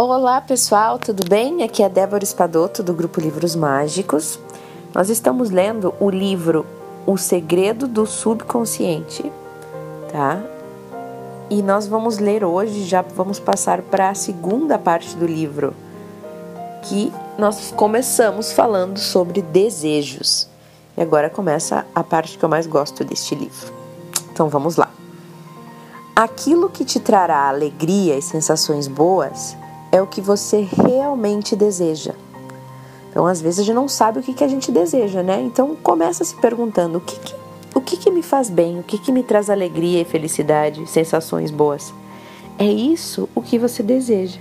Olá 0.00 0.40
pessoal, 0.40 0.96
tudo 0.96 1.28
bem? 1.28 1.64
Aqui 1.64 1.82
é 1.82 1.88
Débora 1.88 2.22
Espadoto 2.22 2.84
do 2.84 2.94
grupo 2.94 3.20
Livros 3.20 3.56
Mágicos. 3.56 4.38
Nós 4.94 5.10
estamos 5.10 5.50
lendo 5.50 5.92
o 5.98 6.08
livro 6.08 6.64
O 7.04 7.16
Segredo 7.16 7.88
do 7.88 8.06
Subconsciente, 8.06 9.32
tá? 10.12 10.40
E 11.50 11.60
nós 11.64 11.88
vamos 11.88 12.18
ler 12.18 12.44
hoje, 12.44 12.84
já 12.84 13.02
vamos 13.02 13.40
passar 13.40 13.82
para 13.82 14.10
a 14.10 14.14
segunda 14.14 14.78
parte 14.78 15.16
do 15.16 15.26
livro, 15.26 15.74
que 16.84 17.12
nós 17.36 17.72
começamos 17.72 18.52
falando 18.52 19.00
sobre 19.00 19.42
desejos. 19.42 20.48
E 20.96 21.02
agora 21.02 21.28
começa 21.28 21.84
a 21.92 22.04
parte 22.04 22.38
que 22.38 22.44
eu 22.44 22.48
mais 22.48 22.68
gosto 22.68 23.02
deste 23.02 23.34
livro. 23.34 23.74
Então 24.32 24.48
vamos 24.48 24.76
lá. 24.76 24.90
Aquilo 26.14 26.70
que 26.70 26.84
te 26.84 27.00
trará 27.00 27.48
alegria 27.48 28.16
e 28.16 28.22
sensações 28.22 28.86
boas 28.86 29.56
é 29.90 30.00
o 30.00 30.06
que 30.06 30.20
você 30.20 30.66
realmente 30.86 31.56
deseja. 31.56 32.14
Então, 33.10 33.26
às 33.26 33.40
vezes, 33.40 33.60
a 33.60 33.62
gente 33.62 33.74
não 33.74 33.88
sabe 33.88 34.18
o 34.18 34.22
que, 34.22 34.34
que 34.34 34.44
a 34.44 34.48
gente 34.48 34.70
deseja, 34.70 35.22
né? 35.22 35.40
Então, 35.40 35.76
começa 35.76 36.24
se 36.24 36.34
perguntando: 36.36 36.98
o 36.98 37.00
que, 37.00 37.18
que 37.18 37.34
o 37.74 37.80
que, 37.80 37.96
que 37.96 38.10
me 38.10 38.22
faz 38.22 38.50
bem? 38.50 38.80
O 38.80 38.82
que, 38.82 38.98
que 38.98 39.12
me 39.12 39.22
traz 39.22 39.48
alegria 39.48 40.00
e 40.00 40.04
felicidade, 40.04 40.86
sensações 40.88 41.50
boas? 41.50 41.92
É 42.58 42.66
isso 42.66 43.28
o 43.34 43.40
que 43.40 43.58
você 43.58 43.82
deseja. 43.82 44.40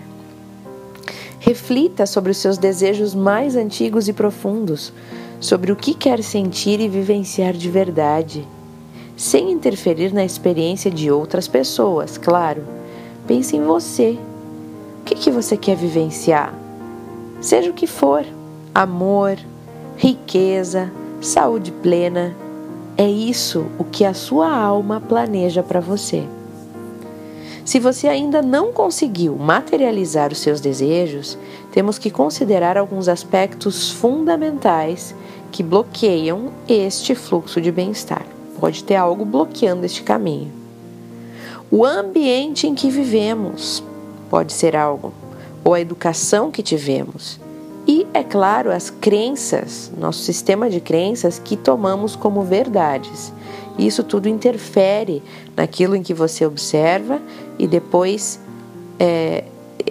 Reflita 1.39 2.05
sobre 2.05 2.31
os 2.31 2.37
seus 2.37 2.57
desejos 2.57 3.13
mais 3.13 3.55
antigos 3.55 4.07
e 4.07 4.13
profundos, 4.13 4.91
sobre 5.39 5.71
o 5.71 5.75
que 5.75 5.93
quer 5.93 6.23
sentir 6.23 6.79
e 6.79 6.89
vivenciar 6.89 7.53
de 7.53 7.69
verdade 7.69 8.47
sem 9.17 9.51
interferir 9.51 10.13
na 10.13 10.23
experiência 10.23 10.91
de 10.91 11.09
outras 11.09 11.47
pessoas, 11.47 12.19
claro. 12.19 12.63
Pense 13.25 13.57
em 13.57 13.63
você. 13.63 14.17
Que, 15.07 15.15
que 15.15 15.31
você 15.31 15.55
quer 15.55 15.77
vivenciar? 15.77 16.53
Seja 17.39 17.71
o 17.71 17.73
que 17.73 17.87
for: 17.87 18.25
amor, 18.75 19.37
riqueza, 19.95 20.91
saúde 21.21 21.71
plena. 21.71 22.35
É 22.97 23.09
isso 23.09 23.67
o 23.79 23.85
que 23.85 24.03
a 24.03 24.13
sua 24.13 24.53
alma 24.53 24.99
planeja 24.99 25.63
para 25.63 25.79
você. 25.79 26.25
Se 27.63 27.79
você 27.79 28.09
ainda 28.09 28.41
não 28.41 28.73
conseguiu 28.73 29.37
materializar 29.37 30.33
os 30.33 30.39
seus 30.39 30.59
desejos, 30.59 31.37
temos 31.71 31.97
que 31.97 32.11
considerar 32.11 32.77
alguns 32.77 33.07
aspectos 33.07 33.89
fundamentais 33.89 35.15
que 35.53 35.63
bloqueiam 35.63 36.51
este 36.67 37.15
fluxo 37.15 37.61
de 37.61 37.71
bem-estar. 37.71 38.25
Pode 38.59 38.83
ter 38.83 38.95
algo 38.95 39.23
bloqueando 39.23 39.85
este 39.85 40.03
caminho. 40.03 40.51
O 41.71 41.85
ambiente 41.85 42.67
em 42.67 42.75
que 42.75 42.89
vivemos 42.89 43.81
pode 44.29 44.53
ser 44.53 44.75
algo, 44.75 45.13
ou 45.63 45.73
a 45.73 45.81
educação 45.81 46.51
que 46.51 46.63
tivemos. 46.63 47.39
E, 47.87 48.05
é 48.13 48.23
claro, 48.23 48.71
as 48.71 48.89
crenças, 48.89 49.91
nosso 49.97 50.19
sistema 50.19 50.69
de 50.69 50.81
crenças 50.81 51.39
que 51.39 51.55
tomamos 51.55 52.15
como 52.15 52.43
verdades. 52.43 53.31
Isso 53.77 54.03
tudo 54.03 54.27
interfere 54.27 55.23
naquilo 55.55 55.95
em 55.95 56.03
que 56.03 56.13
você 56.13 56.45
observa 56.45 57.21
e 57.57 57.65
depois 57.65 58.39
é, 58.99 59.45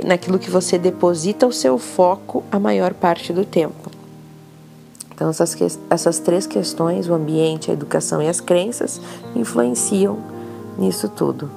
naquilo 0.04 0.38
que 0.38 0.50
você 0.50 0.76
deposita 0.76 1.46
o 1.46 1.52
seu 1.52 1.78
foco 1.78 2.44
a 2.50 2.58
maior 2.58 2.92
parte 2.92 3.32
do 3.32 3.44
tempo. 3.44 3.90
Então, 5.14 5.30
essas, 5.30 5.56
essas 5.88 6.18
três 6.18 6.46
questões, 6.46 7.08
o 7.08 7.14
ambiente, 7.14 7.70
a 7.70 7.74
educação 7.74 8.20
e 8.20 8.28
as 8.28 8.38
crenças, 8.38 9.00
influenciam 9.34 10.18
nisso 10.76 11.08
tudo. 11.08 11.50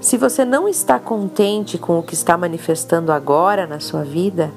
Se 0.00 0.16
você 0.16 0.44
não 0.44 0.68
está 0.68 0.98
contente 0.98 1.76
com 1.76 1.98
o 1.98 2.02
que 2.02 2.14
está 2.14 2.36
manifestando 2.36 3.10
agora 3.10 3.66
na 3.66 3.80
sua 3.80 4.02
vida, 4.04 4.50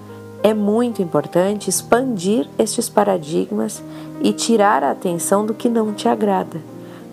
é 0.44 0.54
muito 0.54 1.02
importante 1.02 1.70
expandir 1.70 2.48
estes 2.58 2.90
paradigmas 2.90 3.84
e 4.22 4.34
tirar 4.34 4.84
a 4.84 4.92
atenção 4.92 5.46
do 5.46 5.54
que 5.54 5.70
não 5.70 5.94
te 5.94 6.08
agrada, 6.08 6.60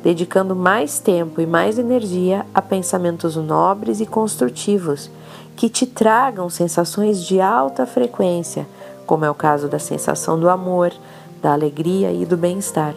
dedicando 0.03 0.55
mais 0.55 0.99
tempo 0.99 1.41
e 1.41 1.47
mais 1.47 1.79
energia 1.79 2.45
a 2.55 2.61
pensamentos 2.61 3.37
nobres 3.37 4.01
e 4.01 4.07
construtivos 4.07 5.11
que 5.57 5.69
te 5.69 5.87
tragam 5.87 6.49
sensações 6.49 7.23
de 7.23 7.41
alta 7.41 7.85
frequência 7.87 8.67
como 9.09 9.25
é 9.25 9.31
o 9.31 9.35
caso 9.35 9.69
da 9.69 9.79
sensação 9.79 10.39
do 10.39 10.51
amor, 10.51 10.93
da 11.41 11.55
alegria 11.55 12.13
e 12.13 12.27
do 12.27 12.37
bem-estar. 12.37 12.95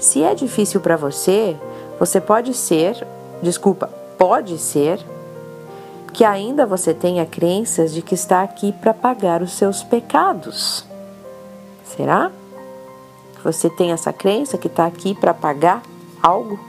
Se 0.00 0.24
é 0.24 0.34
difícil 0.34 0.80
para 0.80 0.96
você, 0.96 1.56
você 1.96 2.20
pode 2.20 2.52
ser, 2.52 3.06
desculpa, 3.40 3.88
pode 4.20 4.58
ser 4.58 5.00
que 6.12 6.26
ainda 6.26 6.66
você 6.66 6.92
tenha 6.92 7.24
crenças 7.24 7.90
de 7.90 8.02
que 8.02 8.14
está 8.14 8.42
aqui 8.42 8.70
para 8.70 8.92
pagar 8.92 9.40
os 9.40 9.52
seus 9.52 9.82
pecados. 9.82 10.84
Será? 11.82 12.30
Você 13.42 13.70
tem 13.70 13.92
essa 13.92 14.12
crença 14.12 14.58
que 14.58 14.66
está 14.66 14.84
aqui 14.84 15.14
para 15.14 15.32
pagar 15.32 15.82
algo? 16.22 16.60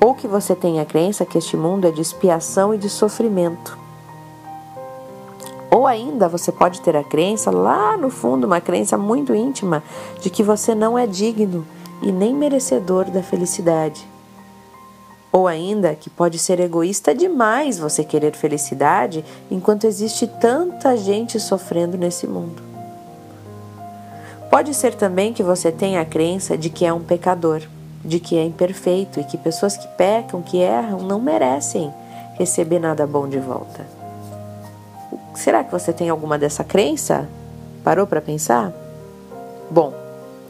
Ou 0.00 0.14
que 0.14 0.28
você 0.28 0.54
tem 0.54 0.78
a 0.78 0.84
crença 0.84 1.26
que 1.26 1.36
este 1.36 1.56
mundo 1.56 1.88
é 1.88 1.90
de 1.90 2.00
expiação 2.00 2.72
e 2.72 2.78
de 2.78 2.88
sofrimento? 2.88 3.76
Ou 5.72 5.88
ainda 5.88 6.28
você 6.28 6.52
pode 6.52 6.80
ter 6.82 6.96
a 6.96 7.02
crença 7.02 7.50
lá 7.50 7.96
no 7.96 8.10
fundo, 8.10 8.46
uma 8.46 8.60
crença 8.60 8.96
muito 8.96 9.34
íntima, 9.34 9.82
de 10.20 10.30
que 10.30 10.44
você 10.44 10.72
não 10.72 10.96
é 10.96 11.04
digno 11.04 11.66
e 12.00 12.12
nem 12.12 12.32
merecedor 12.32 13.06
da 13.10 13.24
felicidade. 13.24 14.13
Ou 15.34 15.48
ainda 15.48 15.96
que 15.96 16.08
pode 16.08 16.38
ser 16.38 16.60
egoísta 16.60 17.12
demais 17.12 17.76
você 17.76 18.04
querer 18.04 18.36
felicidade 18.36 19.24
enquanto 19.50 19.84
existe 19.84 20.28
tanta 20.28 20.96
gente 20.96 21.40
sofrendo 21.40 21.98
nesse 21.98 22.24
mundo. 22.24 22.62
Pode 24.48 24.72
ser 24.72 24.94
também 24.94 25.32
que 25.32 25.42
você 25.42 25.72
tenha 25.72 26.00
a 26.00 26.04
crença 26.04 26.56
de 26.56 26.70
que 26.70 26.86
é 26.86 26.92
um 26.92 27.02
pecador, 27.02 27.62
de 28.04 28.20
que 28.20 28.38
é 28.38 28.44
imperfeito 28.44 29.18
e 29.18 29.24
que 29.24 29.36
pessoas 29.36 29.76
que 29.76 29.88
pecam, 29.88 30.40
que 30.40 30.58
erram, 30.58 31.00
não 31.00 31.20
merecem 31.20 31.92
receber 32.38 32.78
nada 32.78 33.04
bom 33.04 33.28
de 33.28 33.40
volta. 33.40 33.84
Será 35.34 35.64
que 35.64 35.72
você 35.72 35.92
tem 35.92 36.10
alguma 36.10 36.38
dessa 36.38 36.62
crença? 36.62 37.28
Parou 37.82 38.06
para 38.06 38.20
pensar? 38.20 38.72
Bom, 39.68 39.92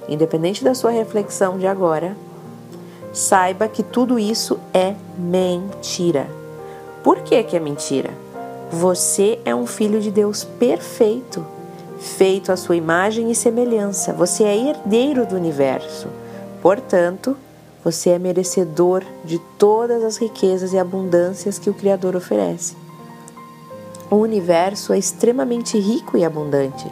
independente 0.07 0.63
da 0.63 0.75
sua 0.75 0.91
reflexão 0.91 1.57
de 1.57 1.67
agora, 1.67 2.15
saiba 3.15 3.69
que 3.69 3.83
tudo 3.83 4.19
isso 4.19 4.59
é 4.75 4.95
mentira. 5.17 6.27
Por 7.03 7.21
que, 7.21 7.43
que 7.45 7.57
é 7.57 7.61
mentira? 7.61 8.11
Você 8.71 9.39
é 9.45 9.55
um 9.55 9.67
filho 9.67 10.01
de 10.01 10.11
Deus 10.11 10.43
perfeito, 10.43 11.47
feito 12.01 12.51
à 12.51 12.57
sua 12.57 12.77
imagem 12.77 13.31
e 13.31 13.35
semelhança. 13.35 14.13
Você 14.13 14.43
é 14.43 14.57
herdeiro 14.57 15.25
do 15.25 15.37
universo. 15.37 16.09
Portanto, 16.61 17.37
você 17.85 18.11
é 18.11 18.19
merecedor 18.19 19.05
de 19.25 19.39
todas 19.59 20.03
as 20.03 20.17
riquezas 20.17 20.73
e 20.73 20.79
abundâncias 20.79 21.59
que 21.59 21.71
o 21.71 21.75
Criador 21.75 22.17
oferece. 22.17 22.75
O 24.11 24.17
universo 24.17 24.93
é 24.93 24.99
extremamente 24.99 25.79
rico 25.79 26.17
e 26.17 26.25
abundante. 26.25 26.91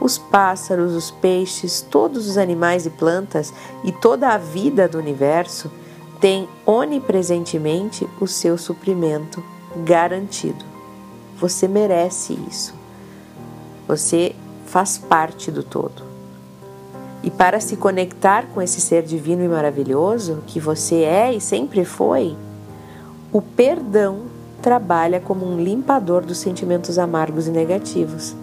Os 0.00 0.16
pássaros, 0.16 0.94
os 0.94 1.10
peixes, 1.10 1.80
todos 1.80 2.28
os 2.28 2.38
animais 2.38 2.86
e 2.86 2.90
plantas 2.90 3.52
e 3.82 3.90
toda 3.90 4.28
a 4.28 4.38
vida 4.38 4.88
do 4.88 4.98
universo 4.98 5.70
têm 6.20 6.48
onipresentemente 6.64 8.08
o 8.20 8.26
seu 8.26 8.56
suprimento 8.56 9.42
garantido. 9.84 10.64
Você 11.38 11.66
merece 11.66 12.38
isso. 12.48 12.74
Você 13.86 14.34
faz 14.66 14.98
parte 14.98 15.50
do 15.50 15.62
todo. 15.62 16.02
E 17.22 17.30
para 17.30 17.58
se 17.58 17.76
conectar 17.76 18.46
com 18.54 18.62
esse 18.62 18.80
ser 18.80 19.02
divino 19.02 19.42
e 19.42 19.48
maravilhoso 19.48 20.42
que 20.46 20.60
você 20.60 21.02
é 21.02 21.32
e 21.32 21.40
sempre 21.40 21.84
foi, 21.84 22.36
o 23.32 23.42
perdão 23.42 24.22
trabalha 24.62 25.20
como 25.20 25.46
um 25.46 25.60
limpador 25.60 26.24
dos 26.24 26.38
sentimentos 26.38 26.98
amargos 26.98 27.46
e 27.46 27.50
negativos 27.50 28.34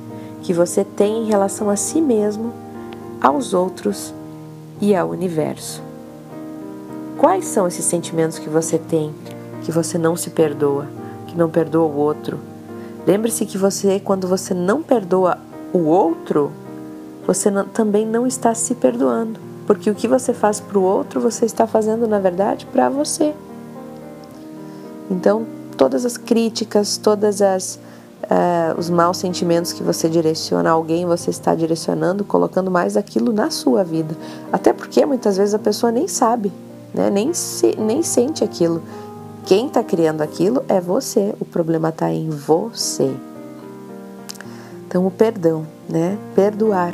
que 0.46 0.54
você 0.54 0.84
tem 0.84 1.24
em 1.24 1.26
relação 1.26 1.72
a 1.72 1.76
si 1.76 2.00
mesmo, 2.00 2.54
aos 3.20 3.52
outros 3.52 4.14
e 4.80 4.96
ao 4.96 5.10
universo. 5.10 5.82
Quais 7.18 7.46
são 7.46 7.68
esses 7.68 7.84
sentimentos 7.84 8.38
que 8.38 8.48
você 8.48 8.78
tem 8.78 9.12
que 9.64 9.72
você 9.72 9.98
não 9.98 10.16
se 10.16 10.30
perdoa, 10.30 10.86
que 11.26 11.36
não 11.36 11.50
perdoa 11.50 11.88
o 11.88 11.98
outro? 11.98 12.40
Lembre-se 13.08 13.44
que 13.48 13.58
você, 13.58 14.00
quando 14.00 14.28
você 14.28 14.54
não 14.54 14.84
perdoa 14.84 15.40
o 15.74 15.80
outro, 15.80 16.52
você 17.26 17.50
não, 17.50 17.66
também 17.66 18.06
não 18.06 18.28
está 18.28 18.54
se 18.54 18.76
perdoando, 18.76 19.40
porque 19.66 19.90
o 19.90 19.96
que 19.96 20.08
você 20.08 20.32
faz 20.32 20.60
para 20.60 20.78
o 20.78 20.84
outro, 20.84 21.20
você 21.20 21.46
está 21.46 21.66
fazendo 21.66 22.08
na 22.08 22.20
verdade 22.20 22.68
para 22.68 22.88
você. 22.88 23.34
Então, 25.10 25.44
todas 25.76 26.06
as 26.06 26.18
críticas, 26.18 26.98
todas 26.98 27.42
as 27.42 27.80
uh, 28.26 28.80
os 28.80 28.90
maus 28.90 29.18
sentimentos 29.18 29.74
que 29.74 29.84
você 29.84 30.10
direciona 30.10 30.70
a 30.70 30.74
alguém, 30.74 31.06
você 31.06 31.30
está 31.30 31.56
direcionando, 31.56 32.24
colocando 32.24 32.70
mais 32.70 32.98
aquilo 32.98 33.32
na 33.32 33.50
sua 33.50 33.84
vida. 33.84 34.16
Até 34.52 34.74
porque 34.74 35.06
muitas 35.06 35.38
vezes 35.38 35.54
a 35.54 35.60
pessoa 35.60 35.92
nem 35.92 36.08
sabe, 36.08 36.52
né? 36.94 37.10
nem, 37.10 37.34
se, 37.34 37.76
nem 37.78 38.02
sente 38.04 38.44
aquilo. 38.44 38.82
Quem 39.46 39.68
está 39.68 39.84
criando 39.84 40.22
aquilo 40.22 40.64
é 40.68 40.82
você, 40.82 41.34
o 41.40 41.46
problema 41.46 41.90
está 41.90 42.12
em 42.12 42.30
você. 42.30 43.16
Então, 44.88 45.06
o 45.06 45.12
perdão, 45.12 45.66
né? 45.90 46.18
Perdoar 46.34 46.94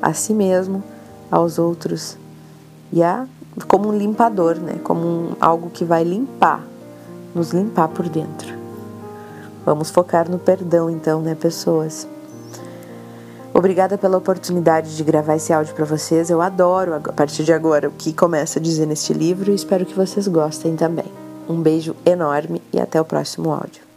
a 0.00 0.12
si 0.12 0.32
mesmo, 0.32 0.82
aos 1.30 1.58
outros 1.58 2.16
e 2.92 3.02
a 3.02 3.26
como 3.68 3.88
um 3.88 3.96
limpador, 3.96 4.56
né? 4.56 4.80
Como 4.82 5.06
um, 5.06 5.36
algo 5.40 5.70
que 5.70 5.84
vai 5.84 6.02
limpar, 6.02 6.64
nos 7.34 7.50
limpar 7.50 7.88
por 7.88 8.08
dentro. 8.08 8.59
Vamos 9.64 9.90
focar 9.90 10.30
no 10.30 10.38
perdão, 10.38 10.88
então, 10.88 11.20
né, 11.20 11.34
pessoas? 11.34 12.06
Obrigada 13.52 13.98
pela 13.98 14.16
oportunidade 14.16 14.96
de 14.96 15.04
gravar 15.04 15.36
esse 15.36 15.52
áudio 15.52 15.74
para 15.74 15.84
vocês. 15.84 16.30
Eu 16.30 16.40
adoro, 16.40 16.94
a 16.94 17.12
partir 17.12 17.44
de 17.44 17.52
agora, 17.52 17.88
o 17.88 17.92
que 17.92 18.12
começa 18.12 18.58
a 18.58 18.62
dizer 18.62 18.86
neste 18.86 19.12
livro 19.12 19.50
e 19.50 19.54
espero 19.54 19.84
que 19.84 19.94
vocês 19.94 20.26
gostem 20.28 20.76
também. 20.76 21.12
Um 21.48 21.60
beijo 21.60 21.94
enorme 22.06 22.62
e 22.72 22.78
até 22.78 23.00
o 23.00 23.04
próximo 23.04 23.52
áudio. 23.52 23.89